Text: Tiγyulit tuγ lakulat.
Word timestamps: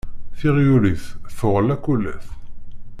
Tiγyulit 0.37 1.03
tuγ 1.37 1.57
lakulat. 1.67 2.27